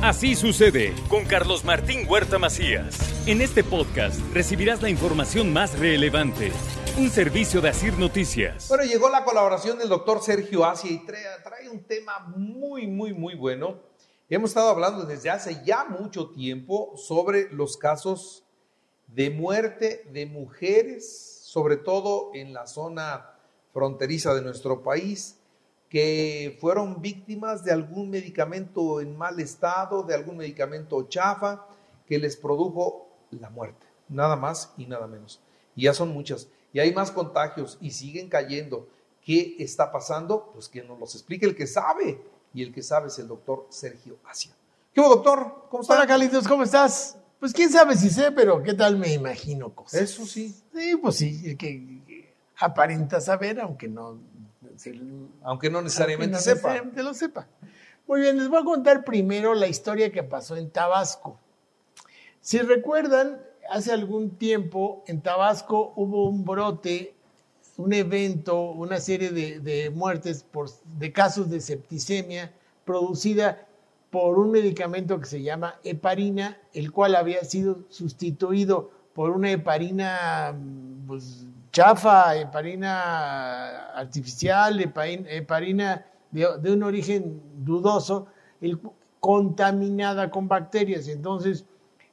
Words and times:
Así 0.00 0.36
sucede 0.36 0.94
con 1.08 1.24
Carlos 1.24 1.64
Martín 1.64 2.06
Huerta 2.08 2.38
Macías. 2.38 2.96
En 3.26 3.40
este 3.40 3.64
podcast 3.64 4.20
recibirás 4.32 4.80
la 4.80 4.88
información 4.88 5.52
más 5.52 5.76
relevante. 5.76 6.52
Un 6.96 7.10
servicio 7.10 7.60
de 7.60 7.70
Asir 7.70 7.98
Noticias. 7.98 8.68
Bueno, 8.68 8.84
llegó 8.84 9.10
la 9.10 9.24
colaboración 9.24 9.76
del 9.76 9.88
doctor 9.88 10.22
Sergio 10.22 10.64
Asia 10.64 10.92
y 10.92 11.04
trae, 11.04 11.24
trae 11.42 11.68
un 11.68 11.82
tema 11.82 12.32
muy, 12.36 12.86
muy, 12.86 13.12
muy 13.12 13.34
bueno. 13.34 13.80
Hemos 14.30 14.50
estado 14.50 14.70
hablando 14.70 15.04
desde 15.04 15.30
hace 15.30 15.62
ya 15.64 15.84
mucho 15.84 16.30
tiempo 16.30 16.92
sobre 16.96 17.52
los 17.52 17.76
casos 17.76 18.44
de 19.08 19.30
muerte 19.30 20.08
de 20.12 20.26
mujeres, 20.26 21.40
sobre 21.42 21.76
todo 21.76 22.30
en 22.34 22.52
la 22.52 22.68
zona 22.68 23.34
fronteriza 23.72 24.32
de 24.32 24.42
nuestro 24.42 24.84
país, 24.84 25.40
que 25.88 26.56
fueron 26.60 27.00
víctimas 27.00 27.64
de 27.64 27.72
algún 27.72 28.10
medicamento 28.10 29.00
en 29.00 29.16
mal 29.16 29.40
estado, 29.40 30.02
de 30.02 30.14
algún 30.14 30.36
medicamento 30.36 31.02
chafa, 31.08 31.66
que 32.06 32.18
les 32.18 32.36
produjo 32.36 33.08
la 33.30 33.50
muerte, 33.50 33.86
nada 34.08 34.36
más 34.36 34.72
y 34.76 34.86
nada 34.86 35.06
menos. 35.06 35.40
Y 35.74 35.84
ya 35.84 35.94
son 35.94 36.10
muchas. 36.10 36.48
Y 36.72 36.80
hay 36.80 36.92
más 36.92 37.10
contagios 37.10 37.78
y 37.80 37.90
siguen 37.90 38.28
cayendo. 38.28 38.88
¿Qué 39.22 39.56
está 39.58 39.90
pasando? 39.90 40.50
Pues 40.52 40.68
que 40.68 40.82
nos 40.82 40.98
los 40.98 41.14
explique 41.14 41.46
el 41.46 41.54
que 41.54 41.66
sabe. 41.66 42.20
Y 42.54 42.62
el 42.62 42.72
que 42.72 42.82
sabe 42.82 43.08
es 43.08 43.18
el 43.18 43.28
doctor 43.28 43.66
Sergio 43.68 44.16
Asia. 44.24 44.52
¿Qué 44.92 45.00
hubo, 45.00 45.10
doctor? 45.10 45.66
¿Cómo 45.70 45.82
está? 45.82 45.94
Hola, 45.94 46.06
Carlitos, 46.06 46.48
¿cómo 46.48 46.62
estás? 46.62 47.18
Pues 47.38 47.52
quién 47.52 47.70
sabe 47.70 47.94
si 47.94 48.10
sé, 48.10 48.32
pero 48.32 48.62
¿qué 48.62 48.74
tal 48.74 48.96
me 48.98 49.12
imagino 49.12 49.74
cosas? 49.74 50.00
Eso 50.00 50.26
sí. 50.26 50.54
Sí, 50.74 50.96
pues 50.96 51.16
sí, 51.16 51.42
el 51.44 51.56
que 51.56 52.34
aparenta 52.56 53.20
saber, 53.20 53.60
aunque 53.60 53.86
no 53.86 54.18
aunque 55.42 55.70
no 55.70 55.82
necesariamente 55.82 56.38
sepa. 56.38 56.54
Necesariamente 56.54 57.02
lo 57.02 57.14
sepa. 57.14 57.48
Muy 58.06 58.20
bien, 58.22 58.38
les 58.38 58.48
voy 58.48 58.60
a 58.60 58.64
contar 58.64 59.04
primero 59.04 59.54
la 59.54 59.68
historia 59.68 60.10
que 60.10 60.22
pasó 60.22 60.56
en 60.56 60.70
Tabasco. 60.70 61.38
Si 62.40 62.58
recuerdan, 62.58 63.42
hace 63.68 63.92
algún 63.92 64.30
tiempo 64.30 65.04
en 65.06 65.20
Tabasco 65.20 65.92
hubo 65.96 66.28
un 66.28 66.44
brote, 66.44 67.14
un 67.76 67.92
evento, 67.92 68.70
una 68.70 68.98
serie 68.98 69.30
de, 69.30 69.90
muertes 69.90 70.42
por, 70.42 70.70
de 70.98 71.12
casos 71.12 71.50
de 71.50 71.60
septicemia 71.60 72.52
producida 72.84 73.66
por 74.10 74.38
un 74.38 74.50
medicamento 74.50 75.20
que 75.20 75.26
se 75.26 75.42
llama 75.42 75.78
heparina, 75.84 76.58
el 76.72 76.90
cual 76.92 77.14
había 77.14 77.44
sido 77.44 77.84
sustituido 77.90 78.90
por 79.12 79.30
una 79.30 79.50
heparina 79.50 80.56
pues, 81.06 81.44
chafa, 81.72 82.36
heparina 82.36 83.90
artificial, 83.94 84.80
heparina 84.80 86.06
de, 86.30 86.72
un 86.72 86.82
origen 86.82 87.40
dudoso, 87.64 88.26
contaminada 89.20 90.30
con 90.30 90.48
bacterias. 90.48 91.08
Entonces, 91.08 91.64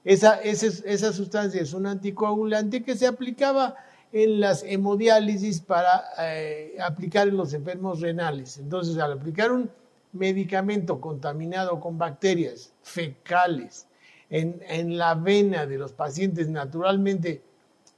esa, 0.04 0.36
esa, 0.42 1.14
sustancia 1.14 1.62
es 1.62 1.74
un 1.74 1.88
anticoagulante 1.88 2.84
que 2.84 2.96
se 2.96 3.08
aplicaba 3.08 3.76
en 4.12 4.40
las 4.40 4.64
hemodiálisis 4.64 5.62
para 5.62 6.04
eh, 6.20 6.78
aplicar 6.80 7.28
en 7.28 7.38
los 7.38 7.54
enfermos 7.54 8.02
renales. 8.02 8.58
Entonces, 8.58 8.98
al 8.98 9.14
aplicar 9.14 9.52
un 9.52 9.70
medicamento 10.14 11.02
contaminado 11.02 11.80
con 11.80 11.98
bacterias 11.98 12.72
fecales 12.82 13.88
en, 14.30 14.62
en 14.68 14.98
la 14.98 15.16
vena 15.16 15.66
de 15.66 15.78
los 15.78 15.92
pacientes 15.92 16.48
naturalmente 16.48 17.42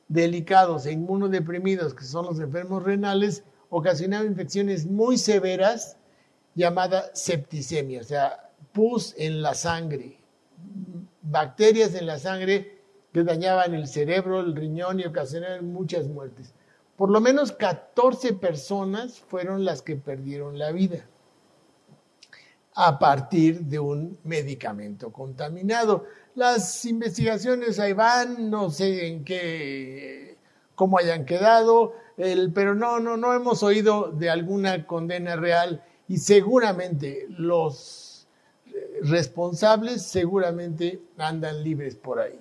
delicados 0.08 0.86
e 0.86 0.92
inmunodeprimidos, 0.92 1.94
que 1.94 2.04
son 2.04 2.26
los 2.26 2.40
enfermos 2.40 2.84
renales, 2.84 3.44
ocasionaban 3.70 4.28
infecciones 4.28 4.86
muy 4.86 5.18
severas 5.18 5.98
llamada 6.56 7.12
septicemia, 7.14 8.02
o 8.02 8.04
sea, 8.04 8.52
pus 8.72 9.14
en 9.18 9.42
la 9.42 9.54
sangre, 9.54 10.20
bacterias 11.22 11.94
en 11.96 12.08
la 12.08 12.20
sangre 12.20 12.80
que 13.14 13.24
dañaban 13.24 13.74
el 13.74 13.88
cerebro, 13.88 14.40
el 14.40 14.56
riñón 14.56 15.00
y 15.00 15.06
ocasionaban 15.06 15.72
muchas 15.72 16.08
muertes. 16.08 16.54
Por 16.96 17.12
lo 17.12 17.22
menos 17.22 17.52
14 17.52 18.34
personas 18.34 19.20
fueron 19.20 19.66
las 19.66 19.82
que 19.82 19.96
perdieron 19.96 20.58
la 20.58 20.72
vida 20.72 21.06
a 22.80 23.00
partir 23.00 23.62
de 23.62 23.80
un 23.80 24.20
medicamento 24.24 25.12
contaminado. 25.12 26.06
Las 26.36 26.86
investigaciones 26.86 27.80
ahí 27.80 27.94
van, 27.94 28.52
no 28.52 28.70
sé 28.70 29.08
en 29.08 29.24
qué, 29.24 30.38
cómo 30.76 31.00
hayan 31.00 31.26
quedado, 31.26 31.96
pero 32.54 32.76
no, 32.76 33.00
no, 33.00 33.18
no 33.18 33.34
hemos 33.34 33.64
oído 33.64 34.12
de 34.12 34.30
alguna 34.30 34.86
condena 34.86 35.36
real 35.36 35.84
y 36.08 36.18
seguramente 36.18 37.26
los 37.30 38.28
responsables 39.02 40.04
seguramente 40.04 41.02
andan 41.18 41.64
libres 41.64 41.96
por 41.96 42.20
ahí. 42.20 42.40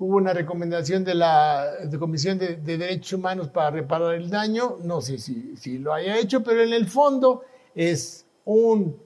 Hubo 0.00 0.16
una 0.16 0.32
recomendación 0.32 1.04
de 1.04 1.14
la 1.14 1.70
Comisión 2.00 2.36
de, 2.36 2.56
Derechos 2.56 3.12
Humanos 3.12 3.48
para 3.48 3.70
reparar 3.70 4.16
el 4.16 4.28
daño, 4.28 4.78
no 4.82 5.00
sé 5.00 5.18
si, 5.18 5.56
si 5.56 5.78
lo 5.78 5.94
haya 5.94 6.18
hecho, 6.18 6.42
pero 6.42 6.64
en 6.64 6.72
el 6.72 6.88
fondo 6.88 7.44
es 7.76 8.24
un 8.44 8.96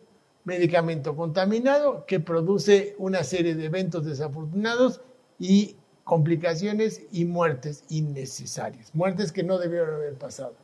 medicamento 0.44 1.14
contaminado 1.14 2.06
que 2.06 2.20
produce 2.20 2.94
una 2.98 3.22
serie 3.22 3.54
de 3.54 3.66
eventos 3.66 4.04
desafortunados 4.04 5.00
y 5.38 5.76
complicaciones 6.04 7.02
y 7.12 7.26
muertes 7.26 7.84
innecesarias, 7.90 8.94
muertes 8.94 9.30
que 9.30 9.42
no 9.42 9.58
debieron 9.58 9.94
haber 9.94 10.14
pasado. 10.14 10.54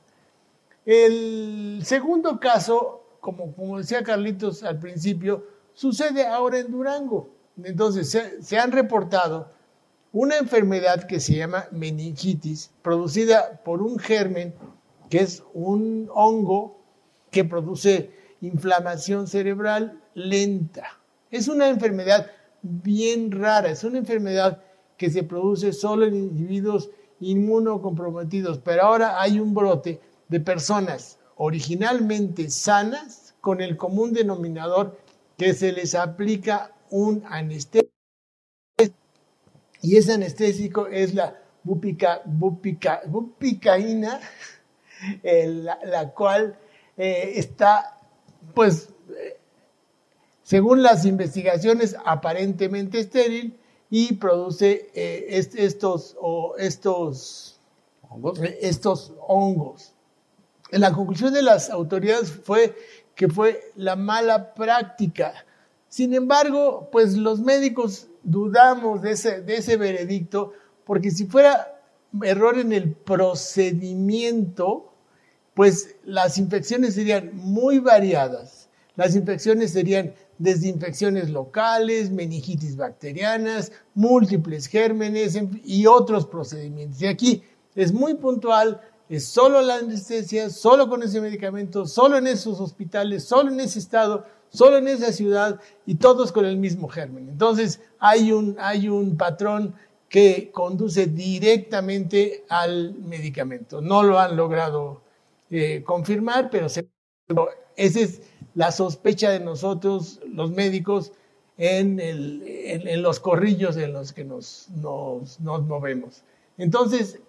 El 0.87 1.83
segundo 1.85 2.41
caso, 2.41 3.05
como, 3.21 3.79
decía 3.79 4.03
Carlitos 4.03 4.63
al 4.63 4.79
principio, 4.79 5.47
sucede 5.75 6.27
ahora 6.27 6.59
en 6.59 6.71
Durango. 6.71 7.29
Entonces, 7.63 8.11
se, 8.11 8.43
se 8.43 8.59
han 8.59 8.73
reportado 8.73 9.51
una 10.13 10.39
enfermedad 10.39 11.07
que 11.07 11.21
se 11.21 11.35
llama 11.35 11.67
meningitis, 11.73 12.71
producida 12.83 13.61
por 13.65 13.83
un 13.83 13.99
germen 13.99 14.55
que 15.11 15.21
es 15.21 15.43
un 15.53 16.09
hongo 16.15 16.81
que 17.31 17.45
produce 17.45 18.24
inflamación 18.47 19.27
cerebral 19.27 20.01
lenta. 20.15 21.01
Es 21.31 21.49
una 21.49 21.69
enfermedad 21.69 22.31
bien 22.63 23.31
rara, 23.33 23.71
es 23.71 23.85
una 23.85 23.99
enfermedad 23.99 24.63
que 24.97 25.11
se 25.11 25.23
produce 25.23 25.73
solo 25.73 26.07
en 26.07 26.15
individuos 26.15 26.91
inmunocomprometidos, 27.21 28.59
pero 28.59 28.83
ahora 28.83 29.21
hay 29.21 29.41
un 29.41 29.55
brote 29.55 30.01
de 30.29 30.41
personas 30.41 31.19
originalmente 31.37 32.51
sanas 32.51 33.35
con 33.41 33.61
el 33.61 33.77
común 33.77 34.13
denominador 34.13 34.99
que 35.37 35.53
se 35.53 35.73
les 35.73 35.95
aplica 35.95 36.73
un 36.91 37.25
anestésico 37.27 37.95
y 39.85 39.99
ese 39.99 40.15
anestésico 40.15 40.87
es 40.87 41.13
la 41.13 41.39
bupica, 41.63 42.23
bupicaína, 43.05 44.19
la, 45.23 46.11
cual 46.15 46.59
eh, 46.97 47.33
está 47.37 48.01
pues, 48.55 48.89
según 50.43 50.83
las 50.83 51.05
investigaciones, 51.05 51.97
aparentemente 52.05 53.01
estéril 53.01 53.59
y 53.91 54.15
produce 54.15 54.91
eh, 54.95 55.47
estos, 55.57 56.17
estos, 56.59 57.61
¿Hongos? 58.09 58.41
estos 58.61 59.13
hongos. 59.27 59.93
La 60.71 60.93
conclusión 60.93 61.33
de 61.33 61.43
las 61.43 61.71
autoridades 61.71 62.33
fue 62.33 62.75
que 63.15 63.29
fue 63.29 63.73
la 63.77 63.97
mala 63.97 64.55
práctica. 64.55 65.35
Sin 65.89 66.15
embargo, 66.15 66.89
pues 66.91 67.17
los 67.17 67.41
médicos 67.41 68.09
dudamos 68.23 69.03
de 69.03 69.13
ese, 69.13 69.43
de 69.43 69.57
ese 69.57 69.77
veredicto, 69.77 70.53
porque 70.85 71.11
si 71.11 71.27
fuera 71.27 71.81
error 72.23 72.59
en 72.59 72.73
el 72.73 72.93
procedimiento, 72.93 74.94
pues 75.55 75.97
las 76.05 76.37
infecciones 76.39 76.95
serían 76.95 77.31
muy 77.35 77.79
variadas. 77.79 78.69
Las 78.97 79.17
infecciones 79.17 79.73
serían 79.73 80.13
desde 80.39 80.69
infecciones 80.69 81.31
locales, 81.31 82.11
meningitis 82.11 82.77
bacterianas, 82.77 83.73
múltiples 83.95 84.67
gérmenes 84.67 85.39
y 85.65 85.87
otros 85.87 86.27
procedimientos. 86.27 87.01
Y 87.03 87.07
aquí 87.07 87.43
es 87.75 87.93
muy 87.93 88.15
puntual, 88.15 88.81
es 89.09 89.27
solo 89.27 89.61
la 89.63 89.77
anestesia, 89.77 90.51
solo 90.51 90.89
con 90.89 91.03
ese 91.03 91.21
medicamento, 91.21 91.87
solo 91.87 92.19
en 92.19 92.27
esos 92.27 92.61
hospitales, 92.61 93.25
solo 93.25 93.51
en 93.51 93.61
ese 93.61 93.79
estado, 93.79 94.27
solo 94.49 94.79
en 94.79 94.89
esa 94.89 95.13
ciudad 95.13 95.61
y 95.87 95.97
todos 95.97 96.33
con 96.33 96.45
el 96.45 96.57
mismo 96.57 96.89
germen. 96.89 97.29
Entonces 97.29 97.81
hay 97.99 98.33
un, 98.33 98.57
hay 98.59 98.89
un 98.89 99.17
patrón 99.17 99.75
que 100.09 100.51
conduce 100.53 101.07
directamente 101.07 102.45
al 102.49 102.95
medicamento. 102.95 103.81
No 103.81 104.05
lo 104.05 104.19
han 104.21 104.37
logrado 104.37 105.04
eh, 105.57 105.83
confirmar, 105.85 106.51
pero 106.51 106.67
esa 106.67 106.83
es 107.77 108.23
la 108.55 108.73
sospecha 108.73 109.31
de 109.31 109.41
nosotros, 109.41 110.21
los 110.27 110.51
médicos, 110.51 111.13
en, 111.57 112.01
los 113.03 113.21
corrillos 113.21 113.77
en 113.77 113.93
los 113.93 114.13
que 114.13 114.25
nos, 114.25 114.69
movemos. 115.39 116.23
Entonces, 116.59 117.21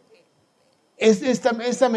esta, 0.97 1.51
esta 1.63 1.91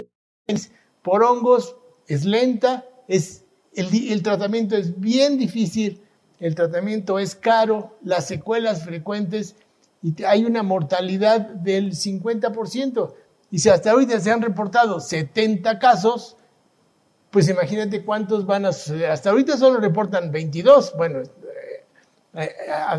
por 1.03 1.23
hongos 1.23 1.77
es 2.07 2.27
lenta, 2.27 2.85
es, 3.07 3.45
el, 3.73 4.23
tratamiento 4.23 4.77
es 4.77 5.01
bien 5.01 5.39
difícil 5.39 6.03
el 6.41 6.55
tratamiento 6.55 7.19
es 7.19 7.35
caro, 7.35 7.97
las 8.03 8.27
secuelas 8.27 8.85
frecuentes 8.85 9.57
y 10.03 10.23
hay 10.23 10.45
una 10.45 10.63
mortalidad 10.63 11.41
del 11.41 11.93
50%. 11.93 13.15
Y 13.51 13.59
si 13.59 13.69
hasta 13.69 13.91
ahorita 13.91 14.21
se 14.21 14.31
han 14.31 14.43
reportado 14.43 15.01
70 15.01 15.79
casos, 15.79 16.37
pues 17.31 17.49
imagínate 17.49 18.05
cuántos 18.05 18.47
van 18.47 18.67
a 18.67 18.73
suceder. 18.73 19.11
Hasta 19.11 19.31
ahorita 19.31 19.57
solo 19.57 19.81
reportan 19.81 20.31
22, 20.31 20.95
bueno, 20.97 21.21
eh, 21.21 21.85
eh, 22.35 22.51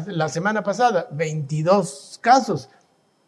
la 0.08 0.30
semana 0.30 0.64
pasada, 0.64 1.08
22 1.12 2.20
casos. 2.22 2.70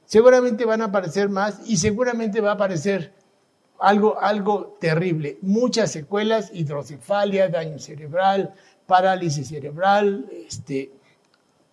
Seguramente 0.06 0.66
van 0.66 0.82
a 0.82 0.86
aparecer 0.86 1.30
más 1.30 1.62
y 1.66 1.78
seguramente 1.78 2.42
va 2.42 2.52
a 2.52 2.56
aparecer 2.56 3.14
algo, 3.80 4.20
algo 4.20 4.78
terrible. 4.80 5.38
Muchas 5.42 5.92
secuelas, 5.92 6.52
hidrocefalia, 6.54 7.50
daño 7.50 7.80
cerebral, 7.80 8.54
parálisis 8.86 9.48
cerebral, 9.48 10.28
este, 10.48 10.92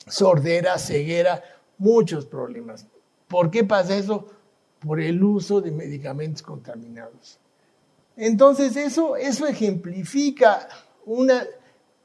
sordera, 0.06 0.78
ceguera, 0.78 1.42
muchos 1.76 2.26
problemas. 2.26 2.86
¿Por 3.26 3.50
qué 3.50 3.64
pasa 3.64 3.96
eso? 3.96 4.26
Por 4.80 5.00
el 5.00 5.22
uso 5.22 5.60
de 5.60 5.70
medicamentos 5.70 6.42
contaminados. 6.42 7.38
Entonces 8.16 8.76
eso, 8.76 9.16
eso 9.16 9.46
ejemplifica 9.46 10.68
una 11.06 11.44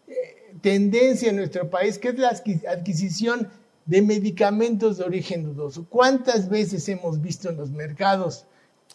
eh, 0.07 0.53
tendencia 0.61 1.29
en 1.29 1.37
nuestro 1.37 1.69
país 1.69 1.97
que 1.97 2.09
es 2.09 2.19
la 2.19 2.29
adquisición 2.29 3.49
de 3.85 4.01
medicamentos 4.01 4.97
de 4.97 5.03
origen 5.03 5.43
dudoso. 5.43 5.85
¿Cuántas 5.89 6.49
veces 6.49 6.87
hemos 6.87 7.21
visto 7.21 7.49
en 7.49 7.57
los 7.57 7.71
mercados, 7.71 8.45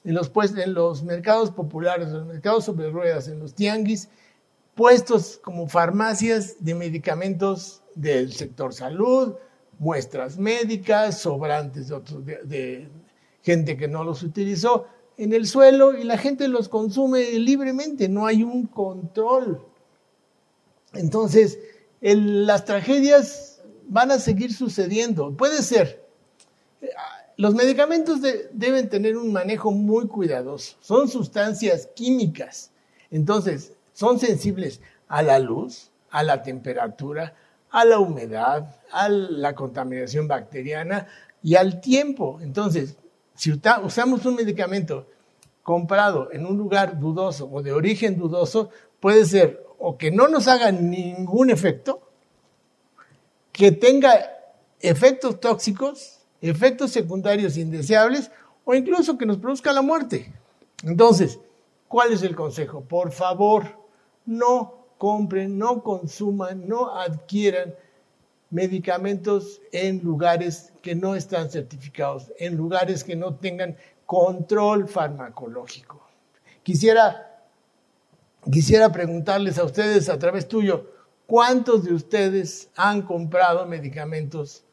en 0.05 0.15
los, 0.15 0.29
pues, 0.29 0.57
en 0.57 0.75
los 0.75 1.03
mercados 1.03 1.51
populares, 1.51 2.09
en 2.09 2.15
los 2.15 2.27
mercados 2.27 2.65
sobre 2.65 2.91
ruedas, 2.91 3.29
en 3.29 3.39
los 3.39 3.55
tianguis, 3.55 4.09
puestos 4.75 5.39
como 5.43 5.69
farmacias 5.69 6.57
de 6.61 6.75
medicamentos 6.75 7.83
del 7.95 8.33
sector 8.33 8.73
salud, 8.73 9.35
muestras 9.79 10.39
médicas, 10.39 11.19
sobrantes 11.19 11.89
de, 11.89 12.39
de, 12.45 12.89
gente 13.49 13.79
que 13.79 13.89
no 13.89 14.05
los 14.05 14.23
utilizó 14.23 14.85
en 15.17 15.33
el 15.33 15.47
suelo 15.47 15.97
y 15.97 16.05
la 16.05 16.19
gente 16.19 16.49
los 16.49 16.69
consume 16.69 17.31
libremente, 17.39 18.07
no 18.07 18.27
hay 18.27 18.43
un 18.43 18.67
control. 18.67 19.65
Entonces, 20.93 21.59
las 22.03 22.67
tragedias 22.67 23.63
van 23.87 24.11
a 24.11 24.19
seguir 24.19 24.53
sucediendo. 24.53 25.35
Puede 25.35 25.63
ser. 25.63 26.05
Los 27.39 27.55
medicamentos 27.55 28.21
deben 28.53 28.91
tener 28.91 29.17
un 29.17 29.33
manejo 29.33 29.71
muy 29.71 30.09
cuidadoso. 30.09 30.77
Son 30.81 31.09
sustancias 31.09 31.89
químicas. 31.95 32.71
Entonces, 33.11 33.73
son 33.95 34.21
sensibles 34.21 34.83
a 35.09 35.23
la 35.23 35.39
luz, 35.39 35.91
a 36.11 36.23
la 36.23 36.43
temperatura, 36.43 37.35
a 37.71 37.87
la 37.87 37.99
humedad, 37.99 38.77
a 38.93 39.09
la 39.09 39.55
contaminación 39.55 40.29
bacteriana 40.29 41.07
y 41.43 41.55
al 41.55 41.81
tiempo. 41.81 42.41
Entonces, 42.43 42.99
si 43.39 43.53
usamos 43.53 44.27
un 44.27 44.35
medicamento 44.35 45.07
comprado 45.63 46.29
en 46.33 46.45
un 46.45 46.59
lugar 46.59 46.99
dudoso 46.99 47.49
o 47.51 47.63
de 47.63 47.73
origen 47.73 48.19
dudoso, 48.19 48.71
puede 48.99 49.25
ser 49.25 49.65
o 49.79 49.97
que 49.97 50.11
no 50.11 50.27
nos 50.27 50.49
haga 50.49 50.73
ningún 50.73 51.51
efecto, 51.51 52.03
que 53.53 53.71
tenga 53.71 54.29
efectos 54.81 55.39
tóxicos, 55.39 56.19
efectos 56.43 56.91
secundarios 56.91 57.57
indeseables 57.57 58.33
o 58.65 58.75
incluso 58.75 59.17
que 59.17 59.27
nos 59.27 59.37
produzca 59.37 59.73
la 59.73 59.83
muerte. 59.83 60.33
Entonces, 60.83 61.39
¿cuál 61.87 62.13
es 62.13 62.23
el 62.25 62.35
consejo? 62.35 62.81
Por 62.81 63.13
favor, 63.13 63.67
no 64.27 64.75
compren, 64.99 65.57
no 65.57 65.85
consuman, 65.85 66.67
no 66.67 66.93
adquieran 66.93 67.73
medicamentos 68.51 69.61
en 69.73 70.03
lugares 70.03 70.73
que 70.83 70.95
no 70.95 71.15
están 71.15 71.51
certificados, 71.51 72.33
en 72.39 72.57
lugares 72.57 73.05
que 73.05 73.17
no 73.17 73.35
tengan 73.35 73.77
control 74.07 74.89
farmacológico. 74.89 76.03
Quisiera, 76.63 77.45
quisiera 78.51 78.91
preguntarles 78.91 79.59
a 79.59 79.65
ustedes 79.65 80.09
a 80.09 80.19
través 80.19 80.49
tuyo, 80.49 80.91
¿cuántos 81.27 81.85
de 81.85 81.93
ustedes 81.93 82.71
han 82.75 83.03
comprado 83.03 83.67
medicamentos 83.67 84.65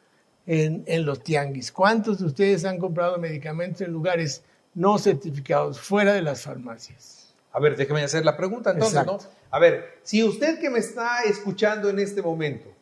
en, 0.45 0.83
en 0.87 1.05
los 1.05 1.21
tianguis? 1.21 1.71
¿Cuántos 1.71 2.19
de 2.19 2.25
ustedes 2.25 2.63
han 2.63 2.79
comprado 2.79 3.17
medicamentos 3.17 3.81
en 3.81 3.91
lugares 3.91 4.43
no 4.73 4.97
certificados, 4.97 5.79
fuera 5.79 6.13
de 6.13 6.21
las 6.21 6.41
farmacias? 6.41 7.33
A 7.51 7.59
ver, 7.59 7.75
déjeme 7.75 8.03
hacer 8.03 8.25
la 8.25 8.35
pregunta 8.35 8.71
entonces, 8.71 9.05
¿no? 9.05 9.17
A 9.51 9.59
ver, 9.59 9.99
si 10.03 10.23
usted 10.23 10.59
que 10.59 10.69
me 10.69 10.79
está 10.79 11.23
escuchando 11.23 11.89
en 11.89 11.99
este 11.99 12.21
momento 12.21 12.74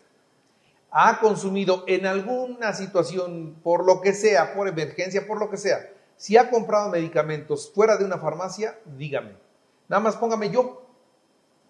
ha 0.96 1.20
consumido 1.20 1.84
en 1.88 2.06
alguna 2.06 2.74
situación, 2.74 3.56
por 3.64 3.84
lo 3.84 4.00
que 4.00 4.14
sea, 4.14 4.54
por 4.54 4.68
emergencia, 4.68 5.26
por 5.26 5.40
lo 5.40 5.50
que 5.50 5.58
sea, 5.58 5.90
si 6.16 6.38
ha 6.38 6.52
comprado 6.52 6.92
medicamentos 6.92 7.72
fuera 7.74 7.98
de 7.98 8.06
una 8.06 8.20
farmacia, 8.20 8.80
dígame. 8.96 9.36
Nada 9.90 10.02
más 10.02 10.16
póngame 10.16 10.52
yo. 10.52 10.86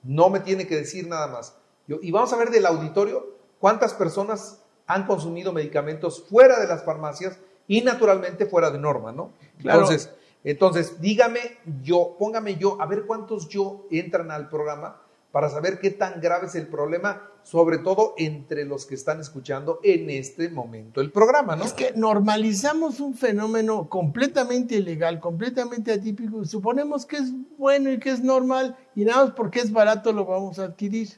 No 0.03 0.29
me 0.29 0.41
tiene 0.41 0.67
que 0.67 0.75
decir 0.75 1.07
nada 1.07 1.27
más. 1.27 1.55
Yo, 1.87 1.99
y 2.01 2.11
vamos 2.11 2.33
a 2.33 2.35
ver 2.35 2.49
del 2.49 2.65
auditorio 2.65 3.37
cuántas 3.59 3.93
personas 3.93 4.61
han 4.87 5.05
consumido 5.07 5.53
medicamentos 5.53 6.25
fuera 6.29 6.59
de 6.59 6.67
las 6.67 6.83
farmacias 6.83 7.39
y 7.65 7.81
naturalmente 7.81 8.45
fuera 8.45 8.71
de 8.71 8.79
norma, 8.79 9.13
¿no? 9.13 9.31
Entonces, 9.57 10.09
entonces, 10.43 10.99
dígame 10.99 11.39
yo, 11.81 12.17
póngame 12.19 12.57
yo, 12.57 12.81
a 12.81 12.85
ver 12.85 13.05
cuántos 13.05 13.47
yo 13.47 13.85
entran 13.89 14.31
al 14.31 14.49
programa 14.49 15.01
para 15.33 15.49
saber 15.49 15.79
qué 15.79 15.89
tan 15.89 16.21
grave 16.21 16.45
es 16.45 16.53
el 16.53 16.67
problema, 16.67 17.27
sobre 17.41 17.79
todo 17.79 18.13
entre 18.19 18.65
los 18.65 18.85
que 18.85 18.93
están 18.93 19.19
escuchando 19.19 19.79
en 19.81 20.11
este 20.11 20.47
momento 20.47 21.01
el 21.01 21.11
programa, 21.11 21.55
¿no? 21.55 21.65
Es 21.65 21.73
que 21.73 21.91
normalizamos 21.95 22.99
un 22.99 23.15
fenómeno 23.15 23.89
completamente 23.89 24.75
ilegal, 24.75 25.19
completamente 25.19 25.91
atípico, 25.91 26.45
suponemos 26.45 27.07
que 27.07 27.17
es 27.17 27.33
bueno 27.57 27.91
y 27.91 27.97
que 27.97 28.11
es 28.11 28.21
normal, 28.21 28.77
y 28.93 29.05
nada 29.05 29.25
más 29.25 29.33
porque 29.33 29.61
es 29.61 29.71
barato 29.71 30.13
lo 30.13 30.25
vamos 30.25 30.59
a 30.59 30.65
adquirir. 30.65 31.09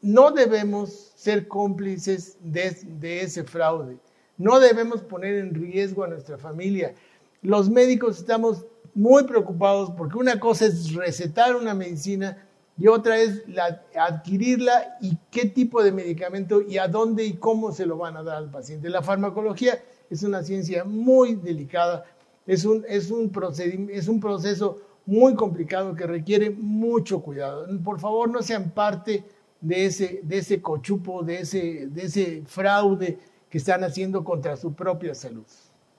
No 0.00 0.30
debemos 0.30 1.12
ser 1.14 1.46
cómplices 1.46 2.38
de, 2.40 2.70
de 2.98 3.20
ese 3.20 3.44
fraude, 3.44 3.98
no 4.38 4.60
debemos 4.60 5.02
poner 5.02 5.34
en 5.34 5.52
riesgo 5.52 6.04
a 6.04 6.08
nuestra 6.08 6.38
familia 6.38 6.94
los 7.42 7.68
médicos 7.70 8.18
estamos 8.18 8.64
muy 8.94 9.24
preocupados 9.24 9.90
porque 9.90 10.16
una 10.16 10.40
cosa 10.40 10.66
es 10.66 10.94
recetar 10.94 11.54
una 11.54 11.74
medicina 11.74 12.46
y 12.78 12.88
otra 12.88 13.18
es 13.18 13.42
adquirirla 13.98 14.98
y 15.00 15.16
qué 15.30 15.46
tipo 15.46 15.82
de 15.82 15.92
medicamento 15.92 16.60
y 16.60 16.78
a 16.78 16.88
dónde 16.88 17.24
y 17.24 17.34
cómo 17.34 17.72
se 17.72 17.86
lo 17.86 17.96
van 17.96 18.16
a 18.16 18.22
dar 18.22 18.36
al 18.36 18.50
paciente. 18.50 18.90
La 18.90 19.02
farmacología 19.02 19.82
es 20.10 20.22
una 20.22 20.42
ciencia 20.42 20.84
muy 20.84 21.34
delicada, 21.36 22.04
es 22.46 22.64
un, 22.64 22.84
es 22.88 23.10
un, 23.10 23.30
es 23.90 24.08
un 24.08 24.20
proceso 24.20 24.78
muy 25.06 25.34
complicado 25.34 25.94
que 25.94 26.06
requiere 26.06 26.50
mucho 26.50 27.20
cuidado. 27.20 27.66
Por 27.82 27.98
favor, 27.98 28.28
no 28.28 28.42
sean 28.42 28.70
parte 28.70 29.24
de 29.60 29.86
ese, 29.86 30.20
de 30.22 30.38
ese 30.38 30.60
cochupo, 30.60 31.22
de 31.22 31.40
ese, 31.40 31.86
de 31.86 32.02
ese 32.02 32.42
fraude 32.46 33.18
que 33.48 33.58
están 33.58 33.84
haciendo 33.84 34.22
contra 34.22 34.56
su 34.56 34.74
propia 34.74 35.14
salud. 35.14 35.46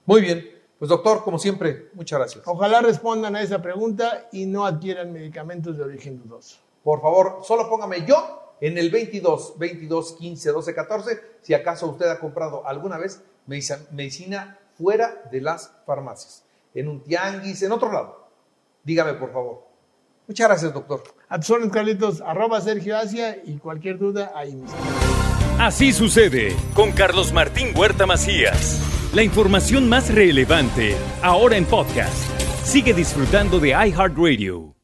Muy 0.05 0.22
bien. 0.22 0.57
Pues 0.77 0.89
doctor, 0.89 1.24
como 1.24 1.39
siempre, 1.39 1.89
muchas 1.93 2.19
gracias. 2.19 2.43
Ojalá 2.46 2.81
respondan 2.81 3.36
a 3.36 3.41
esa 3.41 3.63
pregunta 3.63 4.27
y 4.31 4.46
no 4.46 4.63
adquieran 4.63 5.12
medicamentos 5.12 5.75
de 5.75 5.84
origen 5.84 6.22
dudoso. 6.22 6.66
Por 6.88 7.01
favor, 7.01 7.41
solo 7.44 7.70
póngame 7.70 8.06
yo 8.06 8.56
en 8.62 8.77
el 8.77 8.89
22 8.89 9.60
22 9.60 10.13
15 10.13 10.51
12 10.53 10.74
14 10.74 11.22
si 11.41 11.53
acaso 11.53 11.88
usted 11.88 12.08
ha 12.08 12.17
comprado 12.17 12.65
alguna 12.65 12.98
vez 12.98 13.22
medicina 13.46 14.58
fuera 14.77 15.22
de 15.29 15.41
las 15.41 15.70
farmacias, 15.86 16.46
en 16.74 16.88
un 16.88 17.03
tianguis, 17.03 17.62
en 17.62 17.74
otro 17.74 17.91
lado. 17.91 18.29
Dígame, 18.86 19.15
por 19.15 19.34
favor. 19.34 19.63
Muchas 20.29 20.48
gracias, 20.48 20.74
doctor. 20.74 21.03
Absolut 21.27 21.74
Carlitos, 21.74 22.22
arroba 22.22 22.62
Sergio 22.62 22.96
Asia 22.96 23.38
y 23.44 23.58
cualquier 23.58 23.98
duda 23.98 24.32
ahí 24.34 24.56
mismo. 24.56 24.77
Así 25.60 25.91
sucede 25.91 26.56
con 26.74 26.94
Carlos 26.94 27.34
Martín 27.34 27.74
Huerta 27.75 28.06
Macías. 28.06 28.82
La 29.13 29.24
información 29.24 29.89
más 29.89 30.15
relevante, 30.15 30.96
ahora 31.22 31.58
en 31.58 31.65
podcast. 31.65 32.15
Sigue 32.63 32.94
disfrutando 32.94 33.60
de 33.60 33.72
iHeartRadio. 33.72 34.76